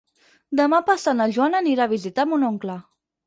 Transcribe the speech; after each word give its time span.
Demà 0.59 0.79
passat 0.87 1.17
na 1.19 1.27
Joana 1.35 1.61
anirà 1.65 1.87
a 1.89 1.93
visitar 1.93 2.27
mon 2.31 2.47
oncle. 2.51 2.79